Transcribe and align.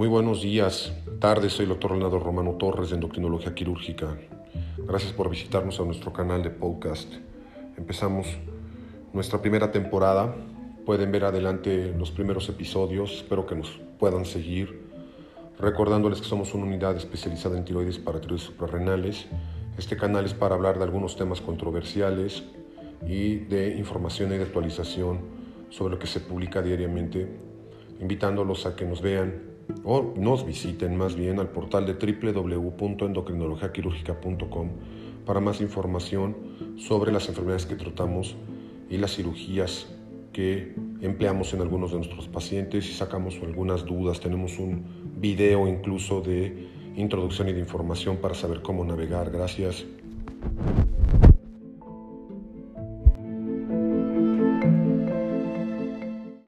Muy 0.00 0.08
buenos 0.08 0.40
días, 0.40 0.94
tardes, 1.18 1.52
soy 1.52 1.64
el 1.64 1.68
doctor 1.68 1.90
Leonardo 1.90 2.18
Romano 2.18 2.52
Torres 2.52 2.88
de 2.88 2.94
Endocrinología 2.94 3.54
Quirúrgica. 3.54 4.16
Gracias 4.78 5.12
por 5.12 5.28
visitarnos 5.28 5.78
a 5.78 5.84
nuestro 5.84 6.10
canal 6.10 6.42
de 6.42 6.48
podcast. 6.48 7.12
Empezamos 7.76 8.26
nuestra 9.12 9.42
primera 9.42 9.70
temporada. 9.70 10.34
Pueden 10.86 11.12
ver 11.12 11.24
adelante 11.26 11.92
los 11.98 12.10
primeros 12.12 12.48
episodios, 12.48 13.12
espero 13.16 13.44
que 13.44 13.54
nos 13.54 13.78
puedan 13.98 14.24
seguir. 14.24 14.86
Recordándoles 15.58 16.22
que 16.22 16.26
somos 16.28 16.54
una 16.54 16.64
unidad 16.64 16.96
especializada 16.96 17.58
en 17.58 17.66
tiroides 17.66 17.98
para 17.98 18.22
tiroides 18.22 18.46
suprarrenales. 18.46 19.26
Este 19.76 19.98
canal 19.98 20.24
es 20.24 20.32
para 20.32 20.54
hablar 20.54 20.78
de 20.78 20.84
algunos 20.84 21.14
temas 21.16 21.42
controversiales 21.42 22.42
y 23.06 23.36
de 23.36 23.76
información 23.76 24.32
y 24.32 24.38
de 24.38 24.44
actualización 24.44 25.20
sobre 25.68 25.92
lo 25.92 25.98
que 25.98 26.06
se 26.06 26.20
publica 26.20 26.62
diariamente, 26.62 27.28
invitándolos 28.00 28.64
a 28.64 28.74
que 28.74 28.86
nos 28.86 29.02
vean 29.02 29.50
o 29.84 30.14
nos 30.16 30.46
visiten 30.46 30.96
más 30.96 31.14
bien 31.14 31.38
al 31.40 31.48
portal 31.48 31.86
de 31.86 31.94
www.endocrinologiaquirúrgica.com 31.94 34.68
para 35.24 35.40
más 35.40 35.60
información 35.60 36.36
sobre 36.76 37.12
las 37.12 37.28
enfermedades 37.28 37.66
que 37.66 37.76
tratamos 37.76 38.36
y 38.88 38.96
las 38.98 39.14
cirugías 39.14 39.86
que 40.32 40.74
empleamos 41.00 41.54
en 41.54 41.60
algunos 41.60 41.90
de 41.90 41.98
nuestros 41.98 42.28
pacientes 42.28 42.88
y 42.88 42.92
sacamos 42.92 43.38
algunas 43.42 43.84
dudas. 43.84 44.20
Tenemos 44.20 44.58
un 44.58 44.84
video 45.16 45.68
incluso 45.68 46.20
de 46.20 46.68
introducción 46.96 47.48
y 47.48 47.52
de 47.52 47.60
información 47.60 48.18
para 48.18 48.34
saber 48.34 48.62
cómo 48.62 48.84
navegar. 48.84 49.30
Gracias. 49.30 49.84